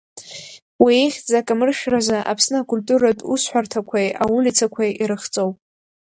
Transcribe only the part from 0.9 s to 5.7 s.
ихьӡ акамыршәразы Аԥсны акультуратә усҳәарҭақәеи аулицақәеи ирыхҵоуп.